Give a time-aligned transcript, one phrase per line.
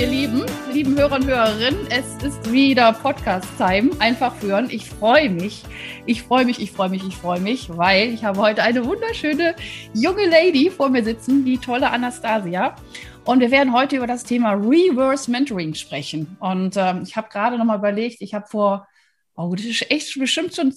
[0.00, 3.90] Ihr Lieben, lieben Hörer und Hörerinnen, es ist wieder Podcast-Time.
[3.98, 4.68] Einfach führen.
[4.70, 5.64] Ich freue mich.
[6.06, 9.56] Ich freue mich, ich freue mich, ich freue mich, weil ich habe heute eine wunderschöne
[9.94, 12.76] junge Lady vor mir sitzen, die tolle Anastasia.
[13.24, 16.36] Und wir werden heute über das Thema Reverse Mentoring sprechen.
[16.38, 18.86] Und ähm, ich habe gerade noch mal überlegt, ich habe vor,
[19.34, 20.72] oh, das ist echt bestimmt schon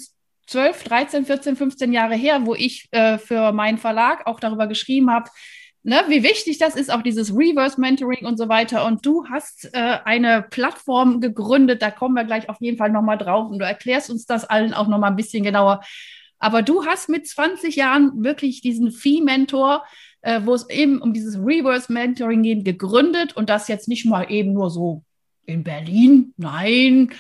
[0.48, 5.12] 12, 13, 14, 15 Jahre her, wo ich äh, für meinen Verlag auch darüber geschrieben
[5.12, 5.30] habe,
[5.84, 8.86] ne, wie wichtig das ist, auch dieses Reverse Mentoring und so weiter.
[8.86, 13.18] Und du hast äh, eine Plattform gegründet, da kommen wir gleich auf jeden Fall nochmal
[13.18, 15.82] drauf und du erklärst uns das allen auch nochmal ein bisschen genauer.
[16.40, 19.84] Aber du hast mit 20 Jahren wirklich diesen Fee-Mentor,
[20.22, 24.32] äh, wo es eben um dieses Reverse Mentoring geht, gegründet und das jetzt nicht mal
[24.32, 25.04] eben nur so
[25.46, 27.12] in Berlin, nein,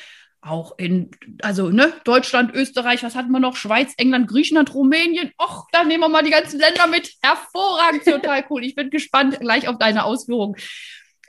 [0.42, 1.11] auch in,
[1.42, 3.56] also ne, Deutschland, Österreich, was hatten wir noch?
[3.56, 5.31] Schweiz, England, Griechenland, Rumänien.
[5.39, 7.14] Och, da nehmen wir mal die ganzen Länder mit.
[7.22, 8.64] Hervorragend, total cool.
[8.64, 10.56] Ich bin gespannt gleich auf deine Ausführungen.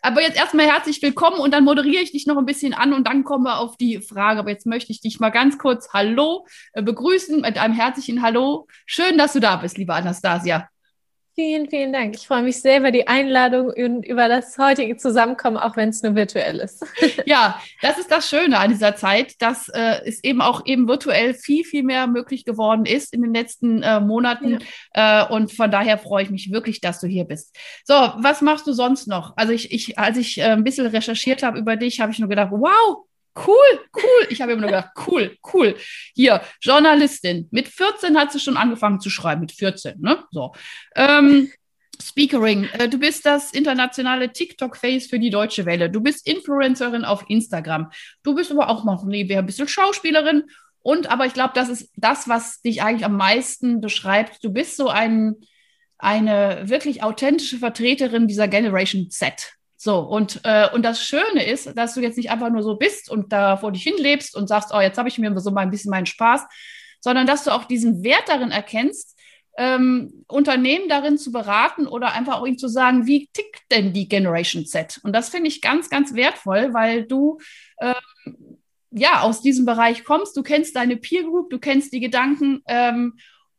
[0.05, 3.07] Aber jetzt erstmal herzlich willkommen und dann moderiere ich dich noch ein bisschen an und
[3.07, 4.41] dann kommen wir auf die Frage.
[4.41, 8.67] Aber jetzt möchte ich dich mal ganz kurz Hallo äh, begrüßen mit einem herzlichen Hallo.
[8.87, 10.72] Schön, dass du da bist, liebe Anastasia.
[11.35, 12.15] Vielen, vielen Dank.
[12.15, 16.03] Ich freue mich sehr über die Einladung und über das heutige Zusammenkommen, auch wenn es
[16.03, 16.85] nur virtuell ist.
[17.25, 21.33] Ja, das ist das Schöne an dieser Zeit, dass äh, es eben auch eben virtuell
[21.33, 24.59] viel, viel mehr möglich geworden ist in den letzten äh, Monaten.
[24.95, 25.25] Ja.
[25.25, 27.57] Äh, und von daher freue ich mich wirklich, dass du hier bist.
[27.85, 29.35] So, was machst du sonst noch?
[29.37, 32.29] Also ich, ich als ich äh, ein bisschen recherchiert habe über dich, habe ich nur
[32.29, 34.27] gedacht, wow, Cool, cool.
[34.29, 35.77] Ich habe immer nur gedacht, cool, cool.
[36.15, 37.49] Hier, Journalistin.
[37.51, 39.41] Mit 14 hat sie schon angefangen zu schreiben.
[39.41, 40.23] Mit 14, ne?
[40.31, 40.53] So.
[40.95, 41.51] Ähm,
[42.03, 42.69] Speakering.
[42.73, 45.89] Äh, du bist das internationale TikTok-Face für die Deutsche Welle.
[45.89, 47.91] Du bist Influencerin auf Instagram.
[48.23, 50.45] Du bist aber auch noch nebenher ein bisschen Schauspielerin.
[50.81, 54.45] Und aber ich glaube, das ist das, was dich eigentlich am meisten beschreibt.
[54.45, 55.37] Du bist so ein,
[55.99, 59.55] eine wirklich authentische Vertreterin dieser Generation Z.
[59.85, 63.11] So, und, äh, und das Schöne ist, dass du jetzt nicht einfach nur so bist
[63.11, 65.73] und da vor dich hinlebst und sagst, oh, jetzt habe ich mir so mal ein
[65.73, 66.43] bisschen meinen Spaß,
[67.01, 69.19] sondern dass du auch diesen Wert darin erkennst,
[69.59, 74.09] ähm, Unternehmen darin zu beraten oder einfach auch ihnen zu sagen, wie tickt denn die
[74.09, 75.01] Generation Z?
[75.03, 77.39] Und das finde ich ganz, ganz wertvoll, weil du
[77.81, 78.61] ähm,
[78.93, 83.15] ja aus diesem Bereich kommst, du kennst deine Peer Group, du kennst die Gedanken ähm,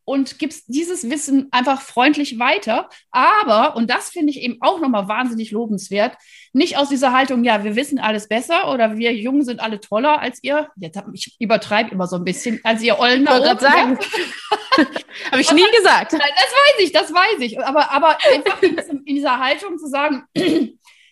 [0.06, 2.90] und gibst dieses Wissen einfach freundlich weiter.
[3.12, 6.18] Aber, und das finde ich eben auch nochmal wahnsinnig lobenswert,
[6.52, 10.20] nicht aus dieser Haltung, ja, wir wissen alles besser oder wir Jungen sind alle toller
[10.20, 10.70] als ihr.
[10.76, 13.60] Jetzt hab, ich übertreibe immer so ein bisschen, als ihr Ollen da oben.
[13.60, 14.00] sagen.
[15.32, 16.14] Habe ich nie gesagt.
[16.14, 17.60] Das weiß ich, das weiß ich.
[17.60, 20.24] Aber, aber einfach in, in dieser Haltung zu sagen,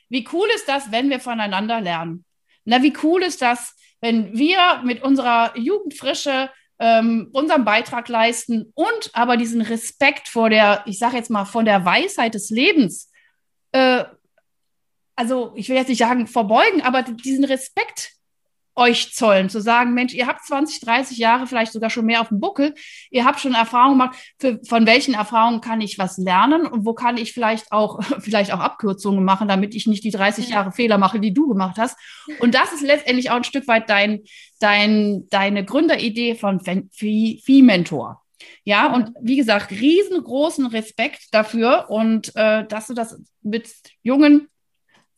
[0.09, 2.25] wie cool ist das, wenn wir voneinander lernen?
[2.65, 6.49] Na, wie cool ist das, wenn wir mit unserer Jugendfrische
[6.81, 11.63] ähm, unseren Beitrag leisten und aber diesen Respekt vor der, ich sage jetzt mal, von
[11.63, 13.11] der Weisheit des Lebens,
[13.71, 14.03] äh,
[15.15, 18.13] also ich will jetzt nicht sagen verbeugen, aber diesen Respekt
[18.75, 22.29] euch zollen, zu sagen, Mensch, ihr habt 20, 30 Jahre, vielleicht sogar schon mehr auf
[22.29, 22.73] dem Buckel,
[23.09, 26.65] ihr habt schon Erfahrungen gemacht, für, von welchen Erfahrungen kann ich was lernen?
[26.65, 30.49] Und wo kann ich vielleicht auch, vielleicht auch Abkürzungen machen, damit ich nicht die 30
[30.49, 31.97] Jahre Fehler mache, die du gemacht hast.
[32.39, 34.21] Und das ist letztendlich auch ein Stück weit dein,
[34.59, 38.21] dein, deine Gründeridee von Vieh-Mentor.
[38.63, 43.71] Ja, und wie gesagt, riesengroßen Respekt dafür und äh, dass du das mit
[44.01, 44.47] jungen,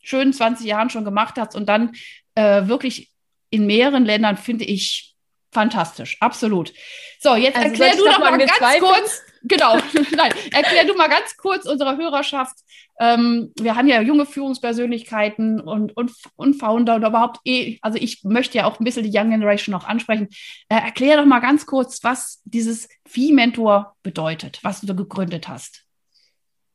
[0.02, 1.92] schönen 20 Jahren schon gemacht hast und dann
[2.34, 3.13] äh, wirklich
[3.54, 5.14] in mehreren Ländern finde ich
[5.52, 6.72] fantastisch, absolut.
[7.20, 8.80] So, jetzt also erklär du doch mal ganz Zweifel?
[8.80, 9.76] kurz, genau,
[10.16, 12.56] nein, erklär du mal ganz kurz unserer Hörerschaft.
[12.98, 18.24] Ähm, wir haben ja junge Führungspersönlichkeiten und, und, und Founder und überhaupt eh, also ich
[18.24, 20.28] möchte ja auch ein bisschen die Young Generation noch ansprechen.
[20.68, 25.84] Äh, erklär doch mal ganz kurz, was dieses Vieh-Mentor bedeutet, was du da gegründet hast.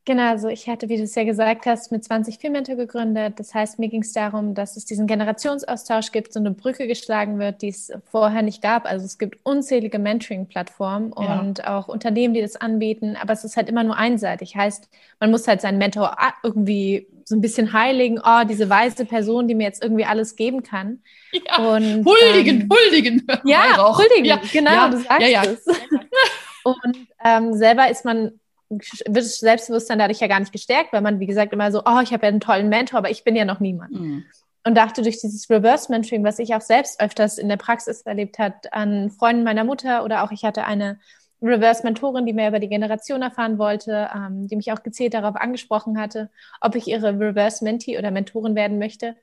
[0.06, 3.34] Genau, also ich hatte, wie du es ja gesagt hast, mit 20 Filmmentor gegründet.
[3.38, 7.38] Das heißt, mir ging es darum, dass es diesen Generationsaustausch gibt, so eine Brücke geschlagen
[7.38, 8.86] wird, die es vorher nicht gab.
[8.86, 11.78] Also es gibt unzählige Mentoring-Plattformen und ja.
[11.78, 14.56] auch Unternehmen, die das anbieten, aber es ist halt immer nur einseitig.
[14.56, 19.48] Heißt, man muss halt seinen Mentor irgendwie so ein bisschen heiligen, oh, diese weise Person,
[19.48, 21.04] die mir jetzt irgendwie alles geben kann.
[21.32, 23.28] Ja, und, huldigen, ähm, huldigen.
[23.44, 25.68] Ja, huldigen, ja, genau, ja, du sagst es.
[26.64, 28.40] und ähm, selber ist man
[28.70, 32.00] wird das Selbstbewusstsein dadurch ja gar nicht gestärkt, weil man, wie gesagt, immer so, oh,
[32.02, 33.92] ich habe ja einen tollen Mentor, aber ich bin ja noch niemand.
[33.92, 34.26] Mhm.
[34.64, 38.38] Und dachte durch dieses Reverse Mentoring, was ich auch selbst öfters in der Praxis erlebt
[38.38, 41.00] hat, an Freunden meiner Mutter oder auch ich hatte eine
[41.42, 46.00] Reverse-Mentorin, die mehr über die Generation erfahren wollte, ähm, die mich auch gezielt darauf angesprochen
[46.00, 46.30] hatte,
[46.62, 49.16] ob ich ihre Reverse-Mentee oder Mentorin werden möchte.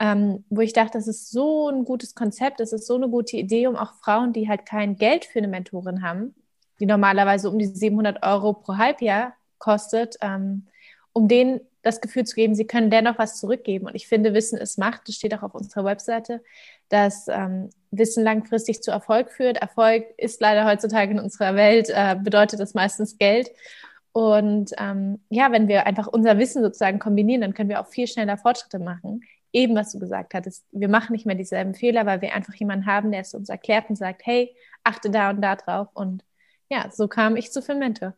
[0.00, 3.36] Ähm, wo ich dachte, das ist so ein gutes Konzept, das ist so eine gute
[3.36, 6.34] Idee, um auch Frauen, die halt kein Geld für eine Mentorin haben,
[6.80, 10.66] die normalerweise um die 700 Euro pro Halbjahr kostet, ähm,
[11.12, 13.86] um denen das Gefühl zu geben, sie können dennoch was zurückgeben.
[13.86, 15.02] Und ich finde, Wissen ist Macht.
[15.06, 16.42] Das steht auch auf unserer Webseite,
[16.88, 19.58] dass ähm, Wissen langfristig zu Erfolg führt.
[19.58, 23.50] Erfolg ist leider heutzutage in unserer Welt, äh, bedeutet das meistens Geld.
[24.12, 28.06] Und ähm, ja, wenn wir einfach unser Wissen sozusagen kombinieren, dann können wir auch viel
[28.06, 29.22] schneller Fortschritte machen.
[29.52, 32.86] Eben, was du gesagt hattest, wir machen nicht mehr dieselben Fehler, weil wir einfach jemanden
[32.86, 34.54] haben, der es uns erklärt und sagt, hey,
[34.84, 35.88] achte da und da drauf.
[35.94, 36.24] Und
[36.70, 38.14] ja, so kam ich zu Fermente.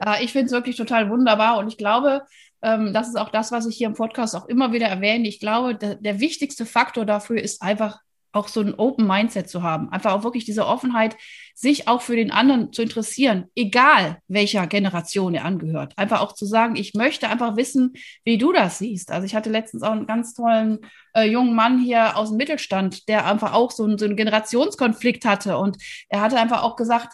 [0.00, 2.22] Ah, ich finde es wirklich total wunderbar und ich glaube,
[2.62, 5.28] ähm, das ist auch das, was ich hier im Podcast auch immer wieder erwähne.
[5.28, 7.98] Ich glaube, der, der wichtigste Faktor dafür ist einfach
[8.32, 9.90] auch so ein Open Mindset zu haben.
[9.90, 11.16] Einfach auch wirklich diese Offenheit,
[11.54, 15.92] sich auch für den anderen zu interessieren, egal welcher Generation er angehört.
[15.98, 17.92] Einfach auch zu sagen, ich möchte einfach wissen,
[18.24, 19.12] wie du das siehst.
[19.12, 20.78] Also ich hatte letztens auch einen ganz tollen
[21.14, 25.26] äh, jungen Mann hier aus dem Mittelstand, der einfach auch so, ein, so einen Generationskonflikt
[25.26, 25.58] hatte.
[25.58, 25.76] Und
[26.08, 27.12] er hatte einfach auch gesagt,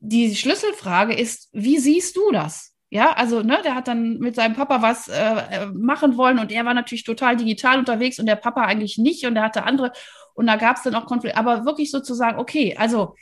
[0.00, 2.74] die Schlüsselfrage ist, wie siehst du das?
[2.90, 6.50] Ja, also, ne, der hat dann mit seinem Papa was äh, äh, machen wollen und
[6.50, 9.92] er war natürlich total digital unterwegs und der Papa eigentlich nicht und er hatte andere
[10.34, 13.14] und da gab es dann auch Konflikte, aber wirklich sozusagen, okay, also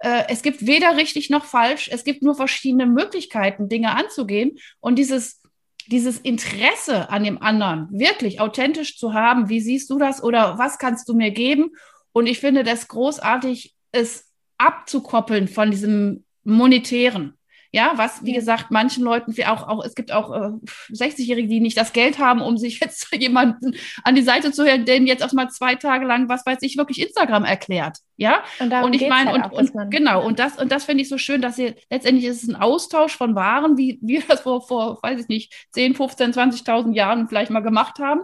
[0.00, 4.96] äh, es gibt weder richtig noch falsch, es gibt nur verschiedene Möglichkeiten, Dinge anzugehen und
[4.98, 5.40] dieses,
[5.86, 10.78] dieses Interesse an dem anderen wirklich authentisch zu haben, wie siehst du das oder was
[10.78, 11.70] kannst du mir geben?
[12.12, 17.38] Und ich finde das großartig, es abzukoppeln von diesem monetären.
[17.74, 20.50] Ja, was, wie gesagt, manchen Leuten, wie auch, auch, es gibt auch äh,
[20.92, 23.74] 60-Jährige, die nicht das Geld haben, um sich jetzt jemanden
[24.04, 26.76] an die Seite zu hören, den jetzt auch mal zwei Tage lang, was weiß ich,
[26.76, 27.98] wirklich Instagram erklärt.
[28.16, 28.44] Ja.
[28.60, 31.18] Und, und ich meine, halt und, und genau, und das, und das finde ich so
[31.18, 35.02] schön, dass ihr letztendlich ist es ein Austausch von Waren, wie wir das vor, vor,
[35.02, 38.20] weiß ich nicht, 10, 15, 20.000 Jahren vielleicht mal gemacht haben.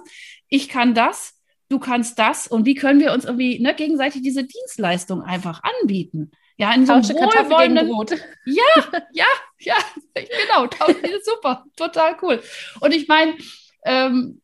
[0.49, 1.40] Ich kann das,
[1.71, 6.33] du kannst das und wie können wir uns irgendwie ne, gegenseitig diese Dienstleistung einfach anbieten?
[6.57, 7.89] Ja, in so einem wohlwollenden...
[7.89, 8.11] Brot.
[8.45, 8.65] Ja,
[9.13, 9.25] ja,
[9.61, 9.77] ja,
[10.15, 10.69] genau.
[11.25, 12.43] super, total cool.
[12.81, 13.35] Und ich meine,
[13.85, 14.43] ähm,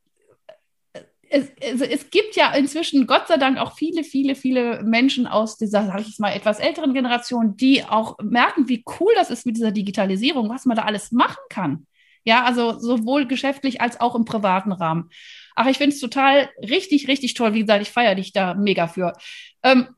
[1.28, 5.58] es, es, es, gibt ja inzwischen Gott sei Dank auch viele, viele, viele Menschen aus
[5.58, 9.56] dieser, sage ich mal, etwas älteren Generation, die auch merken, wie cool das ist mit
[9.56, 11.86] dieser Digitalisierung, was man da alles machen kann.
[12.24, 15.10] Ja, also sowohl geschäftlich als auch im privaten Rahmen.
[15.56, 17.54] Ach, ich finde es total richtig, richtig toll.
[17.54, 19.14] Wie gesagt, ich feiere dich da mega für.
[19.62, 19.88] Ähm,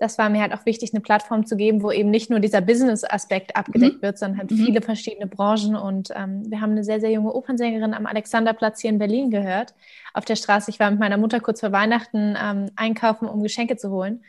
[0.02, 2.60] das war mir halt auch wichtig, eine Plattform zu geben, wo eben nicht nur dieser
[2.60, 4.02] Business-Aspekt abgedeckt mhm.
[4.02, 4.56] wird, sondern halt mhm.
[4.56, 5.76] viele verschiedene Branchen.
[5.76, 9.76] Und ähm, wir haben eine sehr, sehr junge Opernsängerin am Alexanderplatz hier in Berlin gehört.
[10.16, 10.72] Auf der Straße.
[10.72, 14.24] Ich war mit meiner Mutter kurz vor Weihnachten ähm, einkaufen, um Geschenke zu holen.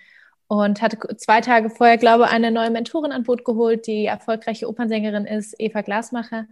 [0.46, 4.68] Und hatte zwei Tage vorher, glaube ich, eine neue Mentorin an Boot geholt, die erfolgreiche
[4.68, 6.46] Opernsängerin ist, Eva Glasmacher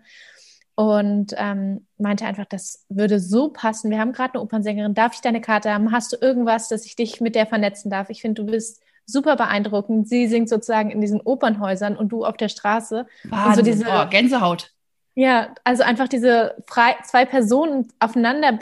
[0.74, 3.90] und ähm, meinte einfach, das würde so passen.
[3.90, 4.94] Wir haben gerade eine Opernsängerin.
[4.94, 5.92] Darf ich deine Karte haben?
[5.92, 8.08] Hast du irgendwas, dass ich dich mit der vernetzen darf?
[8.08, 8.80] Ich finde, du bist
[9.12, 10.08] super beeindruckend.
[10.08, 13.06] Sie singt sozusagen in diesen Opernhäusern und du auf der Straße.
[13.24, 14.72] Wahnsinn, so diese, oh, Gänsehaut.
[15.14, 18.58] Ja, also einfach diese frei, zwei Personen aufeinander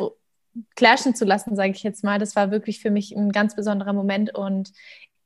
[0.75, 3.93] clashen zu lassen, sage ich jetzt mal, das war wirklich für mich ein ganz besonderer
[3.93, 4.35] Moment.
[4.35, 4.73] Und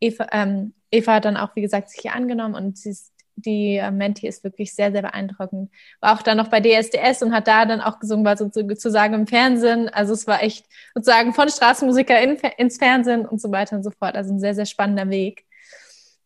[0.01, 3.77] Eva, ähm, Eva hat dann auch, wie gesagt, sich hier angenommen und sie ist die
[3.77, 5.71] äh, Menti ist wirklich sehr, sehr beeindruckend.
[6.01, 9.27] War auch dann noch bei DSDS und hat da dann auch gesungen, war sozusagen im
[9.27, 9.89] Fernsehen.
[9.89, 13.91] Also es war echt sozusagen von Straßenmusiker in, ins Fernsehen und so weiter und so
[13.91, 14.15] fort.
[14.15, 15.45] Also ein sehr, sehr spannender Weg.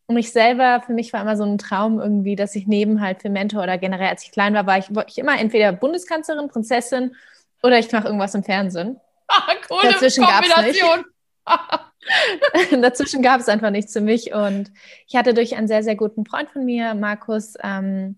[0.06, 3.22] Und ich selber, für mich war immer so ein Traum irgendwie, dass ich neben halt
[3.22, 6.48] für Mentor oder generell, als ich klein war, war ich, wollte ich immer entweder Bundeskanzlerin,
[6.48, 7.16] Prinzessin
[7.62, 9.00] oder ich mache irgendwas im Fernsehen.
[9.26, 11.04] Ah, coole Dazwischen Kombination.
[12.82, 14.34] Dazwischen gab es einfach nichts für mich.
[14.34, 14.70] Und
[15.06, 18.16] ich hatte durch einen sehr, sehr guten Freund von mir, Markus, ähm,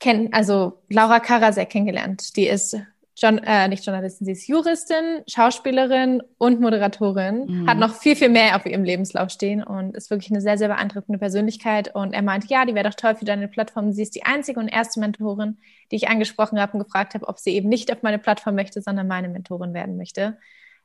[0.00, 2.36] kenn, also Laura Karasek kennengelernt.
[2.36, 2.76] Die ist
[3.18, 7.66] John, äh, nicht Journalistin, sie ist Juristin, Schauspielerin und Moderatorin, mhm.
[7.66, 10.68] hat noch viel, viel mehr auf ihrem Lebenslauf stehen und ist wirklich eine sehr, sehr
[10.68, 11.94] beeindruckende Persönlichkeit.
[11.94, 13.92] Und er meinte, ja, die wäre doch toll für deine Plattform.
[13.92, 15.56] Sie ist die einzige und erste Mentorin,
[15.90, 18.82] die ich angesprochen habe und gefragt habe, ob sie eben nicht auf meine Plattform möchte,
[18.82, 20.36] sondern meine Mentorin werden möchte.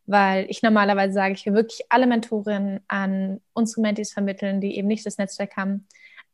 [0.06, 4.88] Weil ich normalerweise sage, ich will wirklich alle Mentorinnen an unsere Mentees vermitteln, die eben
[4.88, 5.88] nicht das Netzwerk haben.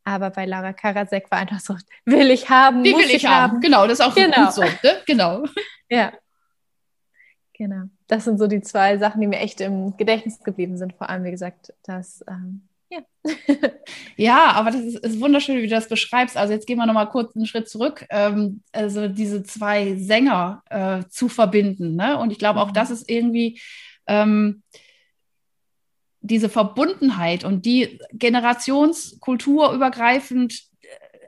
[0.04, 3.52] Aber bei Laura Karasek war einfach so, will ich haben, die will ich, ich haben.
[3.52, 3.60] haben.
[3.60, 4.46] Genau, das ist auch genau.
[4.46, 4.62] gut so.
[4.62, 4.96] Ne?
[5.06, 5.44] Genau.
[5.90, 6.12] Ja.
[7.54, 7.84] Genau.
[8.06, 10.94] Das sind so die zwei Sachen, die mir echt im Gedächtnis geblieben sind.
[10.94, 13.00] Vor allem, wie gesagt, das, ähm, ja.
[14.16, 16.36] ja, aber das ist, ist, wunderschön, wie du das beschreibst.
[16.36, 18.06] Also jetzt gehen wir nochmal kurz einen Schritt zurück.
[18.10, 21.96] Ähm, also diese zwei Sänger äh, zu verbinden.
[21.96, 22.16] Ne?
[22.18, 22.74] Und ich glaube auch, mhm.
[22.74, 23.60] das ist irgendwie
[24.06, 24.62] ähm,
[26.20, 30.62] diese Verbundenheit und die generationskulturübergreifend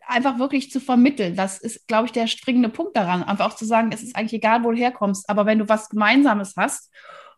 [0.06, 1.36] einfach wirklich zu vermitteln.
[1.36, 3.22] Das ist, glaube ich, der springende Punkt daran.
[3.22, 5.88] Einfach auch zu sagen, es ist eigentlich egal, wo du herkommst, aber wenn du was
[5.88, 6.90] Gemeinsames hast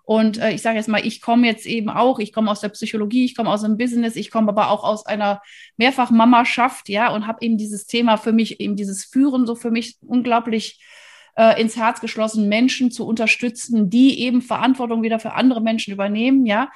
[0.05, 2.71] und äh, ich sage jetzt mal, ich komme jetzt eben auch, ich komme aus der
[2.71, 5.41] Psychologie, ich komme aus dem Business, ich komme aber auch aus einer
[5.77, 9.99] Mehrfachmamaschaft, ja, und habe eben dieses Thema für mich, eben dieses Führen so für mich
[10.05, 10.85] unglaublich
[11.37, 16.47] äh, ins Herz geschlossen, Menschen zu unterstützen, die eben Verantwortung wieder für andere Menschen übernehmen,
[16.47, 16.71] ja.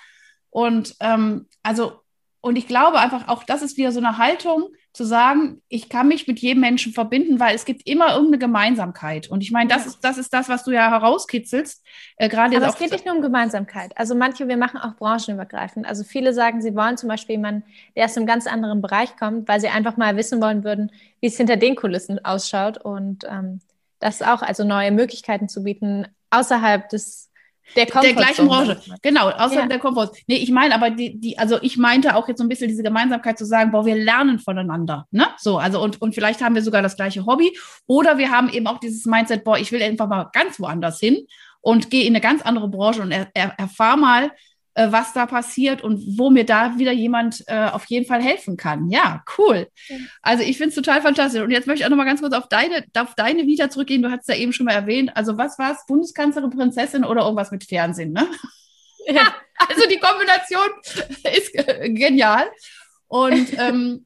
[0.51, 2.01] Und ähm, also,
[2.41, 6.09] und ich glaube einfach auch, das ist wieder so eine Haltung, zu sagen, ich kann
[6.09, 9.29] mich mit jedem Menschen verbinden, weil es gibt immer irgendeine Gemeinsamkeit.
[9.29, 9.91] Und ich meine, das, ja.
[9.91, 11.85] ist, das ist das, was du ja herauskitzelst.
[12.17, 13.93] Äh, gerade Aber es geht nicht nur um Gemeinsamkeit.
[13.99, 15.87] Also manche, wir machen auch branchenübergreifend.
[15.87, 19.47] Also viele sagen, sie wollen zum Beispiel jemanden, der aus einem ganz anderen Bereich kommt,
[19.49, 22.79] weil sie einfach mal wissen wollen würden, wie es hinter den Kulissen ausschaut.
[22.79, 23.61] Und ähm,
[23.99, 27.31] das auch, also neue Möglichkeiten zu bieten, außerhalb des
[27.75, 28.81] der, der gleichen Branche.
[29.03, 29.67] Genau, außer ja.
[29.67, 30.13] der Komfort.
[30.27, 32.83] Nee, ich meine aber die, die, also ich meinte auch jetzt so ein bisschen diese
[32.83, 35.07] Gemeinsamkeit zu sagen, boah, wir lernen voneinander.
[35.11, 35.27] Ne?
[35.39, 37.57] So, also und, und vielleicht haben wir sogar das gleiche Hobby.
[37.87, 41.27] Oder wir haben eben auch dieses Mindset, boah, ich will einfach mal ganz woanders hin
[41.61, 44.31] und gehe in eine ganz andere Branche und er, er, erfahr mal,
[44.77, 48.59] äh, was da passiert und wo mir da wieder jemand äh, auf jeden Fall helfen
[48.59, 48.91] kann.
[48.91, 49.69] Ja, cool.
[49.89, 49.97] Ja.
[50.21, 51.41] Also ich finde es total fantastisch.
[51.41, 54.03] Und jetzt möchte ich auch noch mal ganz kurz auf deine, auf deine Vita zurückgehen.
[54.03, 55.17] Du hast es ja eben schon mal erwähnt.
[55.17, 55.87] Also was war es?
[55.87, 58.29] Bundeskanzlerin, Prinzessin oder irgendwas mit Fernsehen, ne?
[59.09, 59.35] Ja.
[59.59, 60.69] Also die Kombination
[61.35, 61.51] ist
[61.95, 62.45] genial.
[63.09, 64.05] Und ähm,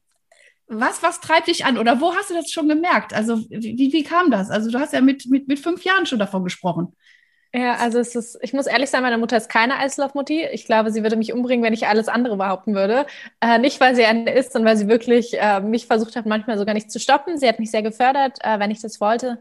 [0.67, 3.13] was, was treibt dich an oder wo hast du das schon gemerkt?
[3.13, 4.49] Also wie, wie kam das?
[4.49, 6.95] Also du hast ja mit, mit, mit fünf Jahren schon davon gesprochen.
[7.53, 10.45] Ja, also es ist, ich muss ehrlich sein, meine Mutter ist keine Eislaufmutti.
[10.53, 13.05] Ich glaube, sie würde mich umbringen, wenn ich alles andere behaupten würde.
[13.41, 16.57] Äh, nicht, weil sie eine ist, sondern weil sie wirklich äh, mich versucht hat, manchmal
[16.57, 17.37] sogar nicht zu stoppen.
[17.37, 19.37] Sie hat mich sehr gefördert, äh, wenn ich das wollte.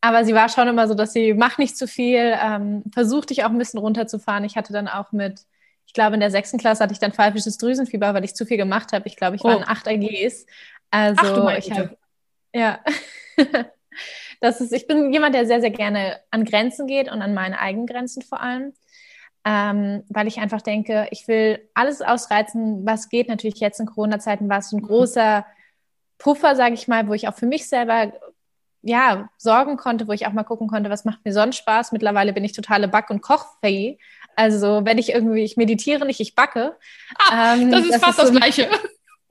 [0.00, 3.44] Aber sie war schon immer so, dass sie, mach nicht zu viel, ähm, versuch dich
[3.44, 4.44] auch ein bisschen runterzufahren.
[4.44, 5.40] Ich hatte dann auch mit,
[5.86, 8.56] ich glaube, in der sechsten Klasse hatte ich dann pfeifisches Drüsenfieber, weil ich zu viel
[8.56, 9.06] gemacht habe.
[9.06, 9.58] Ich glaube, ich war oh.
[9.58, 10.46] in acht AGs.
[10.90, 11.96] Also Ach, ich habe,
[12.54, 12.80] ja.
[14.44, 17.58] Das ist, ich bin jemand, der sehr, sehr gerne an Grenzen geht und an meine
[17.58, 18.74] eigenen Grenzen vor allem.
[19.42, 23.28] Ähm, weil ich einfach denke, ich will alles ausreizen, was geht.
[23.28, 24.86] Natürlich jetzt in Corona-Zeiten war es ein mhm.
[24.86, 25.46] großer
[26.18, 28.12] Puffer, sage ich mal, wo ich auch für mich selber
[28.82, 31.92] ja, sorgen konnte, wo ich auch mal gucken konnte, was macht mir sonst Spaß.
[31.92, 33.98] Mittlerweile bin ich totale Back- und Kochfee.
[34.36, 36.76] Also wenn ich irgendwie, ich meditiere nicht, ich backe.
[37.30, 38.68] Ah, ähm, das ist das fast ist so das Gleiche.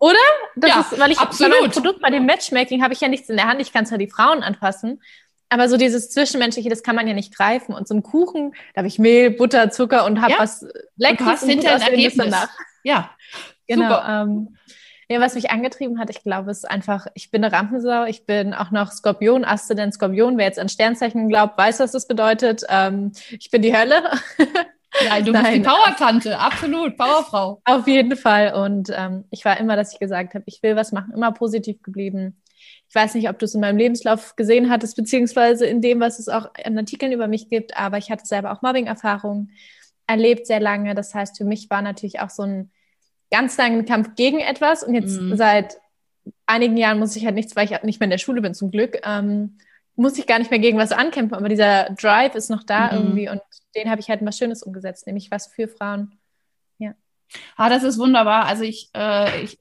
[0.04, 0.18] Oder?
[0.58, 1.54] Das ja, ist, weil ich absolut.
[1.54, 3.86] bei meinem Produkt, bei dem Matchmaking habe ich ja nichts in der Hand, ich kann
[3.86, 5.02] zwar die Frauen anfassen,
[5.48, 7.74] aber so dieses Zwischenmenschliche, das kann man ja nicht greifen.
[7.74, 10.40] Und zum Kuchen, da habe ich Mehl, Butter, Zucker und habe ja.
[10.40, 10.66] was
[10.98, 11.26] Leckeres.
[11.26, 12.18] hast hinterher ein Ergebnis.
[12.18, 12.50] Danach.
[12.84, 13.12] Ja,
[13.66, 14.02] genau.
[14.06, 14.58] Ähm,
[15.08, 18.54] ja, was mich angetrieben hat, ich glaube, ist einfach, ich bin eine Rampensau, ich bin
[18.54, 20.38] auch noch Skorpion, Aszendent Skorpion.
[20.38, 22.64] Wer jetzt an Sternzeichen glaubt, weiß, was das bedeutet.
[22.68, 24.04] Ähm, ich bin die Hölle.
[25.02, 25.54] Ja, du bist Nein.
[25.56, 27.62] die Power-Tante, absolut, Powerfrau.
[27.66, 28.54] Auf jeden Fall.
[28.54, 31.82] Und ähm, ich war immer, dass ich gesagt habe, ich will was machen, immer positiv
[31.82, 32.42] geblieben.
[32.88, 36.20] Ich weiß nicht, ob du es in meinem Lebenslauf gesehen hattest, beziehungsweise in dem, was
[36.20, 39.52] es auch an Artikeln über mich gibt, aber ich hatte selber auch Mobbing-Erfahrungen
[40.08, 40.96] erlebt sehr lange.
[40.96, 42.72] Das heißt, für mich war natürlich auch so ein
[43.32, 44.84] ganz langer Kampf gegen etwas.
[44.84, 45.36] Und jetzt mhm.
[45.36, 45.78] seit
[46.46, 48.72] einigen Jahren muss ich halt nichts, weil ich nicht mehr in der Schule bin, zum
[48.72, 49.00] Glück.
[49.04, 49.58] Ähm,
[49.96, 52.98] muss ich gar nicht mehr gegen was ankämpfen, aber dieser Drive ist noch da mhm.
[52.98, 53.42] irgendwie und
[53.76, 56.18] den habe ich halt was Schönes umgesetzt, nämlich was für Frauen.
[56.78, 56.94] Ja.
[57.56, 58.46] Ah, das ist wunderbar.
[58.46, 59.58] Also ich, äh, ich,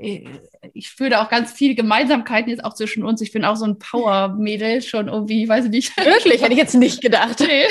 [0.74, 3.20] ich fühle da auch ganz viele Gemeinsamkeiten jetzt auch zwischen uns.
[3.20, 5.96] Ich bin auch so ein Power-Mädel schon irgendwie, weiß ich nicht.
[5.96, 7.40] Wirklich, hätte ich jetzt nicht gedacht.
[7.52, 7.66] Nee.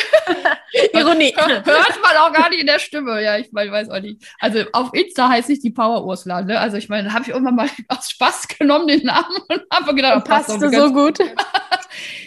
[0.94, 1.34] Ironie.
[1.38, 3.22] Hört man auch gar nicht in der Stimme.
[3.24, 4.24] Ja, ich mein, weiß auch nicht.
[4.39, 6.41] Also auf Insta heißt ich die Power Ursula.
[6.41, 6.60] Ne?
[6.60, 10.18] Also ich meine, habe ich irgendwann mal aus Spaß genommen den Namen und habe gedacht,
[10.18, 11.20] und passt du so gut.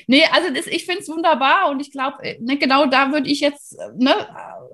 [0.07, 3.29] Nee, also das, ich finde es wunderbar und ich glaube, äh, ne, genau da würde
[3.29, 4.15] ich jetzt ne,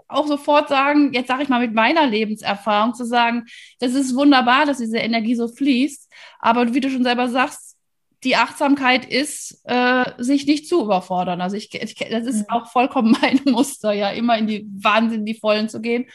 [0.09, 3.47] auch sofort sagen, jetzt sage ich mal mit meiner Lebenserfahrung zu sagen,
[3.78, 7.76] das ist wunderbar, dass diese Energie so fließt, aber wie du schon selber sagst,
[8.25, 11.40] die Achtsamkeit ist, äh, sich nicht zu überfordern.
[11.40, 12.54] Also ich, ich das ist mhm.
[12.54, 16.07] auch vollkommen mein Muster, ja, immer in die Wahnsinn, die Vollen zu gehen.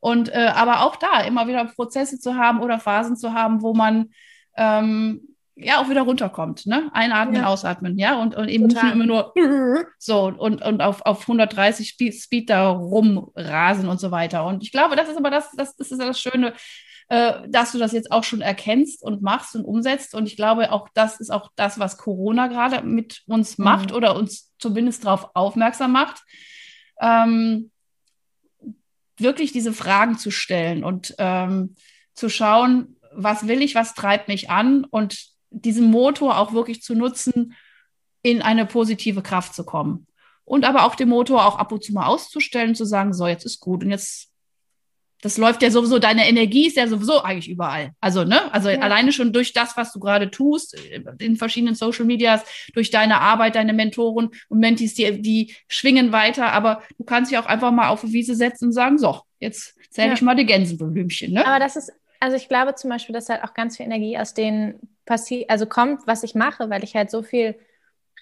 [0.00, 3.74] Und äh, aber auch da immer wieder Prozesse zu haben oder Phasen zu haben, wo
[3.74, 4.10] man
[4.56, 5.29] ähm,
[5.62, 6.90] ja auch wieder runterkommt, ne?
[6.92, 7.46] Einatmen, ja.
[7.46, 8.84] ausatmen, ja, und, und eben Total.
[8.84, 9.34] nicht immer nur
[9.98, 14.44] so und, und auf, auf 130 Speed, da rumrasen und so weiter.
[14.46, 16.54] Und ich glaube, das ist aber das, das, das ist das Schöne,
[17.08, 20.14] äh, dass du das jetzt auch schon erkennst und machst und umsetzt.
[20.14, 23.64] Und ich glaube, auch das ist auch das, was Corona gerade mit uns mhm.
[23.64, 26.22] macht oder uns zumindest darauf aufmerksam macht.
[27.00, 27.70] Ähm,
[29.18, 31.74] wirklich diese Fragen zu stellen und ähm,
[32.14, 36.94] zu schauen, was will ich, was treibt mich an und diesen Motor auch wirklich zu
[36.94, 37.54] nutzen,
[38.22, 40.06] in eine positive Kraft zu kommen.
[40.44, 43.44] Und aber auch den Motor auch ab und zu mal auszustellen, zu sagen, so, jetzt
[43.44, 44.30] ist gut und jetzt
[45.22, 47.92] das läuft ja sowieso, deine Energie ist ja sowieso eigentlich überall.
[48.00, 48.52] Also, ne?
[48.54, 48.78] Also ja.
[48.78, 52.42] alleine schon durch das, was du gerade tust, äh, in verschiedenen Social Medias,
[52.72, 57.38] durch deine Arbeit, deine Mentoren und Mentis, die, die schwingen weiter, aber du kannst dich
[57.38, 60.14] auch einfach mal auf eine Wiese setzen und sagen, so, jetzt zähle ja.
[60.14, 61.46] ich mal die Gänseblümchen, ne?
[61.46, 64.32] Aber das ist, also ich glaube zum Beispiel, dass halt auch ganz viel Energie aus
[64.32, 64.80] denen
[65.10, 67.56] passiert, also kommt, was ich mache, weil ich halt so viel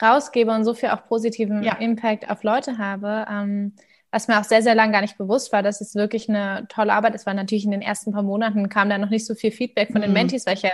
[0.01, 1.75] rausgebe und so viel auch positiven ja.
[1.75, 3.27] Impact auf Leute habe.
[3.31, 3.75] Ähm,
[4.11, 6.95] was mir auch sehr, sehr lange gar nicht bewusst war, dass es wirklich eine tolle
[6.95, 9.51] Arbeit ist, weil natürlich in den ersten paar Monaten kam da noch nicht so viel
[9.51, 10.15] Feedback von den mhm.
[10.15, 10.71] Mentees, weil ich ja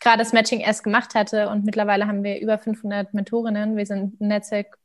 [0.00, 3.76] gerade das Matching erst gemacht hatte und mittlerweile haben wir über 500 Mentorinnen.
[3.76, 4.78] Wir sind ein Netzwerk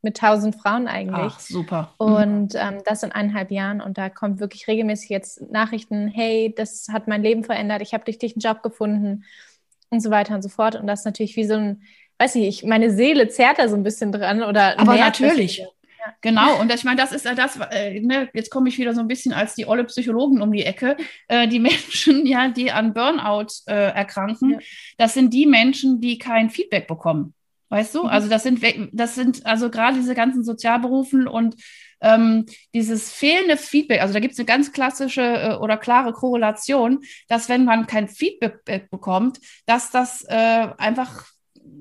[0.00, 1.32] mit 1000 Frauen eigentlich.
[1.34, 1.94] Ach, super.
[1.98, 6.86] Und ähm, das in eineinhalb Jahren und da kommt wirklich regelmäßig jetzt Nachrichten, hey, das
[6.92, 9.24] hat mein Leben verändert, ich habe durch dich einen Job gefunden
[9.90, 10.76] und so weiter und so fort.
[10.76, 11.82] Und das ist natürlich wie so ein,
[12.18, 14.78] weiß nicht, meine Seele zerrt da so ein bisschen dran oder.
[14.78, 15.64] Aber natürlich.
[16.22, 19.00] Genau, und ich meine, das ist ja das, äh, ne, jetzt komme ich wieder so
[19.00, 20.96] ein bisschen als die olle Psychologin um die Ecke.
[21.28, 24.58] Äh, die Menschen, ja, die an Burnout äh, erkranken, ja.
[24.96, 27.34] das sind die Menschen, die kein Feedback bekommen.
[27.68, 28.04] Weißt du?
[28.04, 28.08] Mhm.
[28.08, 31.56] Also das sind, das sind also gerade diese ganzen Sozialberufen und
[32.00, 37.00] ähm, dieses fehlende Feedback, also da gibt es eine ganz klassische äh, oder klare Korrelation,
[37.28, 41.24] dass wenn man kein Feedback bekommt, dass das äh, einfach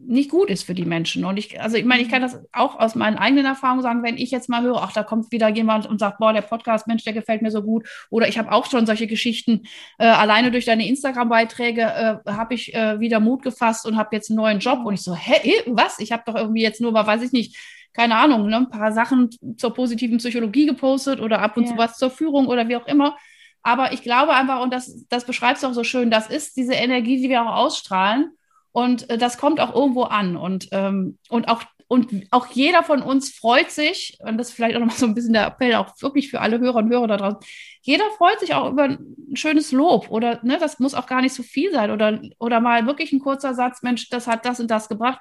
[0.10, 1.24] nicht gut ist für die Menschen.
[1.24, 4.17] Und ich, also ich meine, ich kann das auch aus meinen eigenen Erfahrungen sagen, wenn
[4.17, 7.04] ich jetzt mal höre, ach, da kommt wieder jemand und sagt, boah, der Podcast, Mensch,
[7.04, 7.88] der gefällt mir so gut.
[8.10, 9.62] Oder ich habe auch schon solche Geschichten,
[10.00, 14.32] äh, alleine durch deine Instagram-Beiträge äh, habe ich äh, wieder Mut gefasst und habe jetzt
[14.32, 14.80] einen neuen Job.
[14.84, 16.00] Und ich so, hä, was?
[16.00, 17.56] Ich habe doch irgendwie jetzt nur mal, weiß ich nicht,
[18.00, 21.72] keine Ahnung, ne, ein paar Sachen zur positiven Psychologie gepostet oder ab und ja.
[21.72, 23.18] zu was zur Führung oder wie auch immer.
[23.62, 26.76] Aber ich glaube einfach, und das, das beschreibst du auch so schön, das ist diese
[26.76, 28.32] Energie, die wir auch ausstrahlen.
[28.72, 30.38] Und äh, das kommt auch irgendwo an.
[30.38, 34.78] Und, ähm, und, auch, und auch jeder von uns freut sich, und das ist vielleicht
[34.78, 37.08] auch noch mal so ein bisschen der Appell, auch wirklich für alle Hörer und Hörer
[37.08, 37.40] da draußen,
[37.82, 41.34] jeder freut sich auch über ein schönes Lob oder ne, das muss auch gar nicht
[41.34, 44.72] so viel sein oder, oder mal wirklich ein kurzer Satz, Mensch, das hat das und
[44.72, 45.20] das gebracht.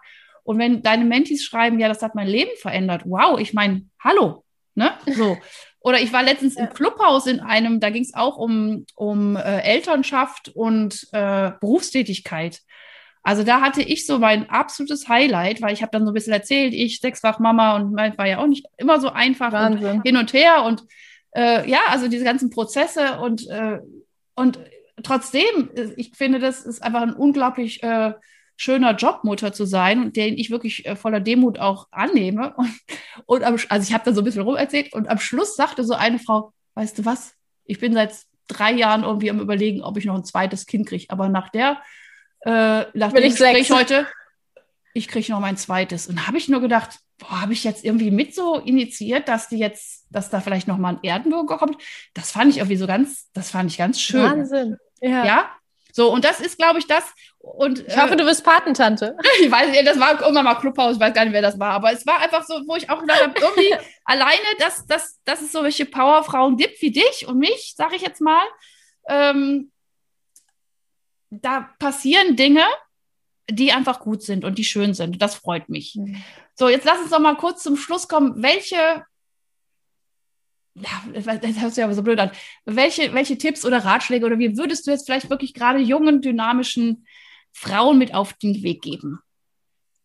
[0.48, 4.46] Und wenn deine Mentis schreiben, ja, das hat mein Leben verändert, wow, ich meine, hallo,
[4.74, 4.92] ne?
[5.06, 5.36] So.
[5.80, 9.60] Oder ich war letztens im Clubhaus in einem, da ging es auch um, um äh,
[9.60, 12.60] Elternschaft und äh, Berufstätigkeit.
[13.22, 16.32] Also da hatte ich so mein absolutes Highlight, weil ich habe dann so ein bisschen
[16.32, 20.16] erzählt, ich sechsfach Mama und mein war ja auch nicht immer so einfach und hin
[20.16, 20.82] und her und
[21.36, 23.80] äh, ja, also diese ganzen Prozesse und äh,
[24.34, 24.58] und
[25.02, 28.14] trotzdem, äh, ich finde, das ist einfach ein unglaublich äh,
[28.58, 32.54] schöner Job, Mutter zu sein und den ich wirklich äh, voller Demut auch annehme.
[32.56, 32.70] Und,
[33.26, 35.84] und am, also ich habe da so ein bisschen rum erzählt und am Schluss sagte
[35.84, 38.14] so eine Frau, weißt du was, ich bin seit
[38.46, 41.06] drei Jahren irgendwie am überlegen, ob ich noch ein zweites Kind kriege.
[41.08, 41.82] Aber nach der
[42.40, 44.06] äh, nach dem Gespräch heute,
[44.94, 46.06] ich kriege noch mein zweites.
[46.06, 49.58] Und habe ich nur gedacht, boah, habe ich jetzt irgendwie mit so initiiert, dass die
[49.58, 51.80] jetzt, dass da vielleicht noch mal ein Erdenbürger kommt.
[52.14, 54.22] Das fand ich irgendwie so ganz, das fand ich ganz schön.
[54.22, 54.76] Wahnsinn.
[55.00, 55.24] Ja.
[55.24, 55.50] ja?
[55.98, 57.02] So, und das ist, glaube ich, das.
[57.40, 59.16] Und, ich hoffe, äh, du bist Patentante.
[59.42, 61.72] ich weiß nicht, das war irgendwann mal Clubhaus, ich weiß gar nicht, wer das war,
[61.72, 65.42] aber es war einfach so, wo ich auch gedacht habe, irgendwie alleine, dass, dass, dass
[65.42, 68.44] es so welche Powerfrauen gibt wie dich und mich, sage ich jetzt mal,
[69.08, 69.72] ähm,
[71.30, 72.62] da passieren Dinge,
[73.50, 75.20] die einfach gut sind und die schön sind.
[75.20, 75.96] Das freut mich.
[75.96, 76.22] Mhm.
[76.54, 78.40] So, jetzt lass uns noch mal kurz zum Schluss kommen.
[78.40, 79.04] Welche,
[80.80, 81.26] ja, das
[81.60, 82.30] hört sich aber so blöd an.
[82.64, 87.06] Welche, welche Tipps oder Ratschläge oder wie würdest du jetzt vielleicht wirklich gerade jungen, dynamischen
[87.52, 89.20] Frauen mit auf den Weg geben?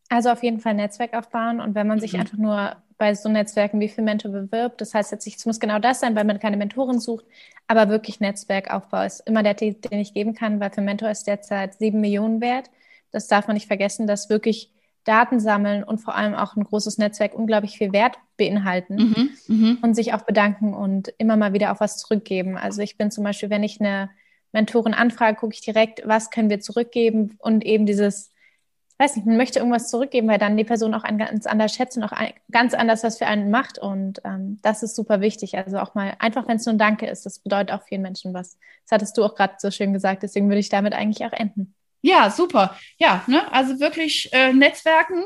[0.10, 2.20] Also auf jeden Fall Netzwerk aufbauen und wenn man sich mhm.
[2.20, 5.80] einfach nur bei so Netzwerken wie für Mentor bewirbt, das heißt jetzt, es muss genau
[5.80, 7.26] das sein, weil man keine Mentoren sucht,
[7.68, 11.26] aber wirklich Netzwerkaufbau ist immer der Tipp, den ich geben kann, weil für Mentor ist
[11.26, 12.70] derzeit sieben Millionen wert.
[13.12, 14.72] Das darf man nicht vergessen, dass wirklich
[15.04, 19.78] Daten sammeln und vor allem auch ein großes Netzwerk unglaublich viel Wert beinhalten mhm, mhm.
[19.82, 22.58] und sich auch bedanken und immer mal wieder auch was zurückgeben.
[22.58, 24.10] Also ich bin zum Beispiel, wenn ich eine
[24.52, 28.34] Mentorin anfrage, gucke ich direkt, was können wir zurückgeben und eben dieses
[29.00, 31.98] weiß nicht, man möchte irgendwas zurückgeben, weil dann die Person auch einen ganz anders schätzt
[31.98, 33.80] und auch ein, ganz anders was für einen macht.
[33.80, 35.58] Und ähm, das ist super wichtig.
[35.58, 38.34] Also auch mal, einfach wenn es nur ein Danke ist, das bedeutet auch vielen Menschen
[38.34, 38.58] was.
[38.84, 41.74] Das hattest du auch gerade so schön gesagt, deswegen würde ich damit eigentlich auch enden.
[42.04, 42.78] Ja, super.
[42.98, 43.52] Ja, ne?
[43.52, 45.24] also wirklich äh, Netzwerken,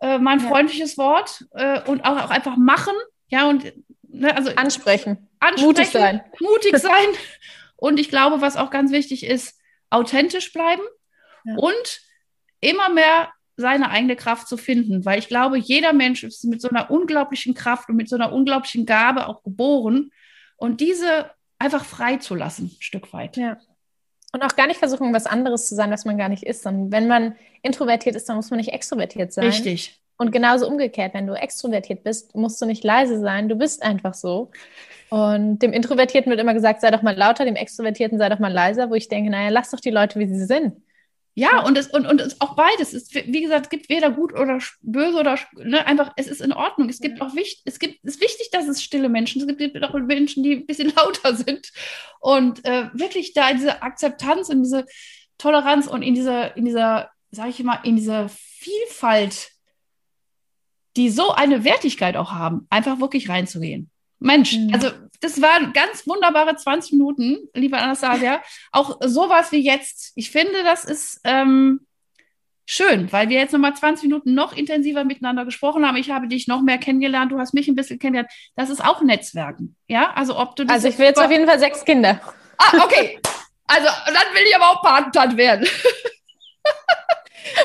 [0.00, 0.48] äh, mein ja.
[0.48, 2.94] freundliches Wort äh, und auch, auch einfach machen.
[3.28, 5.28] Ja, und ne, also ansprechen.
[5.40, 5.66] ansprechen.
[5.66, 6.20] Mutig sein.
[6.38, 7.08] Mutig sein.
[7.76, 10.82] und ich glaube, was auch ganz wichtig ist, authentisch bleiben
[11.44, 11.54] ja.
[11.56, 12.00] und
[12.60, 16.68] immer mehr seine eigene Kraft zu finden, weil ich glaube, jeder Mensch ist mit so
[16.68, 20.12] einer unglaublichen Kraft und mit so einer unglaublichen Gabe auch geboren
[20.56, 23.38] und diese einfach frei zu lassen, ein Stück weit.
[23.38, 23.58] Ja.
[24.32, 26.66] Und auch gar nicht versuchen, was anderes zu sein, was man gar nicht ist.
[26.66, 29.46] Und wenn man introvertiert ist, dann muss man nicht extrovertiert sein.
[29.46, 30.00] Richtig.
[30.18, 33.48] Und genauso umgekehrt, wenn du extrovertiert bist, musst du nicht leise sein.
[33.48, 34.50] Du bist einfach so.
[35.10, 38.52] Und dem Introvertierten wird immer gesagt, sei doch mal lauter, dem Extrovertierten sei doch mal
[38.52, 40.74] leiser, wo ich denke, naja, lass doch die Leute, wie sie sind.
[41.38, 42.92] Ja, und es, und, und es auch beides.
[42.92, 46.52] Es, wie gesagt, es gibt weder gut oder böse oder ne, einfach, es ist in
[46.52, 46.88] Ordnung.
[46.88, 49.80] Es gibt auch wichtig, es gibt, es ist wichtig, dass es stille Menschen, es gibt
[49.84, 51.70] auch Menschen, die ein bisschen lauter sind.
[52.18, 54.84] Und äh, wirklich da diese Akzeptanz und diese
[55.38, 59.52] Toleranz und in dieser, in dieser, sage ich mal, in dieser Vielfalt,
[60.96, 63.92] die so eine Wertigkeit auch haben, einfach wirklich reinzugehen.
[64.20, 64.74] Mensch, mhm.
[64.74, 68.42] also das waren ganz wunderbare 20 Minuten, liebe Anastasia.
[68.72, 70.12] Auch sowas wie jetzt.
[70.14, 71.80] Ich finde, das ist ähm,
[72.66, 75.96] schön, weil wir jetzt nochmal 20 Minuten noch intensiver miteinander gesprochen haben.
[75.96, 78.32] Ich habe dich noch mehr kennengelernt, du hast mich ein bisschen kennengelernt.
[78.56, 79.76] Das ist auch Netzwerken.
[79.88, 80.64] Ja, also ob du.
[80.68, 82.20] Also ich will jetzt auf jeden Fall sechs Kinder.
[82.58, 83.18] Ah, okay.
[83.66, 85.66] Also dann will ich aber auch Patentant werden.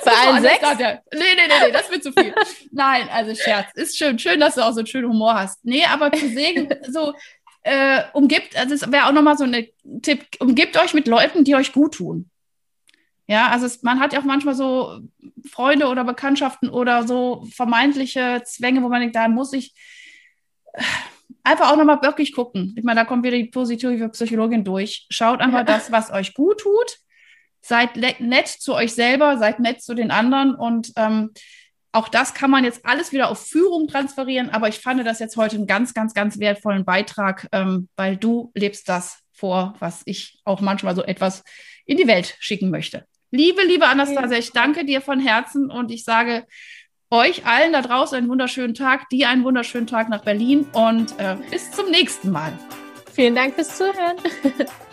[0.05, 0.61] Bei allen sechs?
[0.61, 2.33] Nee, nee, nee, nee, das wird zu viel.
[2.71, 3.67] Nein, also Scherz.
[3.75, 4.19] Ist schön.
[4.19, 5.63] Schön, dass du auch so einen schönen Humor hast.
[5.63, 7.13] Nee, aber zu sehen, so
[7.63, 9.67] äh, umgibt, also das wäre auch nochmal so ein
[10.01, 12.29] Tipp, umgibt euch mit Leuten, die euch gut tun.
[13.25, 14.99] Ja, also es, man hat ja auch manchmal so
[15.49, 19.73] Freunde oder Bekanntschaften oder so vermeintliche Zwänge, wo man denkt, da muss ich
[20.73, 20.83] äh,
[21.43, 22.73] einfach auch nochmal wirklich gucken.
[22.77, 25.07] Ich meine, da kommt wieder die positive Psychologin durch.
[25.09, 25.63] Schaut einfach ja.
[25.63, 27.02] das, was euch gut tut
[27.63, 31.31] seid nett zu euch selber, seid nett zu den anderen und ähm,
[31.93, 35.37] auch das kann man jetzt alles wieder auf Führung transferieren, aber ich fand das jetzt
[35.37, 40.39] heute einen ganz, ganz, ganz wertvollen Beitrag, ähm, weil du lebst das vor, was ich
[40.43, 41.43] auch manchmal so etwas
[41.85, 43.05] in die Welt schicken möchte.
[43.31, 46.45] Liebe, liebe Anastasia, ich danke dir von Herzen und ich sage
[47.11, 51.37] euch allen da draußen einen wunderschönen Tag, dir einen wunderschönen Tag nach Berlin und äh,
[51.51, 52.57] bis zum nächsten Mal.
[53.13, 54.17] Vielen Dank fürs Zuhören.